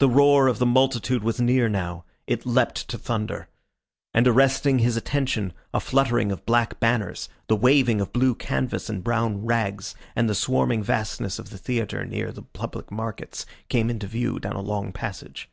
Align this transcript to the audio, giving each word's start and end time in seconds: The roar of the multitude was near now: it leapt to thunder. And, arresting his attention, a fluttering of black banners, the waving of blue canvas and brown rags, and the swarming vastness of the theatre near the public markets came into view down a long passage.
The 0.00 0.08
roar 0.08 0.48
of 0.48 0.58
the 0.58 0.66
multitude 0.66 1.22
was 1.22 1.40
near 1.40 1.68
now: 1.68 2.04
it 2.26 2.44
leapt 2.44 2.88
to 2.88 2.98
thunder. 2.98 3.48
And, 4.12 4.26
arresting 4.26 4.80
his 4.80 4.96
attention, 4.96 5.52
a 5.72 5.78
fluttering 5.78 6.32
of 6.32 6.44
black 6.44 6.80
banners, 6.80 7.28
the 7.46 7.54
waving 7.54 8.00
of 8.00 8.12
blue 8.12 8.34
canvas 8.34 8.90
and 8.90 9.04
brown 9.04 9.44
rags, 9.46 9.94
and 10.16 10.28
the 10.28 10.34
swarming 10.34 10.82
vastness 10.82 11.38
of 11.38 11.50
the 11.50 11.58
theatre 11.58 12.04
near 12.04 12.32
the 12.32 12.42
public 12.42 12.90
markets 12.90 13.46
came 13.68 13.90
into 13.90 14.08
view 14.08 14.40
down 14.40 14.56
a 14.56 14.60
long 14.60 14.90
passage. 14.92 15.48